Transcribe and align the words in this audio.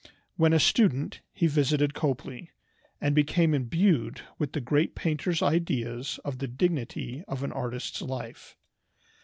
When 0.35 0.51
a 0.51 0.59
student 0.59 1.21
he 1.31 1.45
visited 1.45 1.93
Copley, 1.93 2.49
and 2.99 3.13
became 3.13 3.53
imbued 3.53 4.21
with 4.39 4.53
the 4.53 4.59
great 4.59 4.95
painter's 4.95 5.43
ideas 5.43 6.19
of 6.25 6.39
the 6.39 6.47
dignity 6.47 7.23
of 7.27 7.43
an 7.43 7.51
artist's 7.51 8.01
life. 8.01 8.57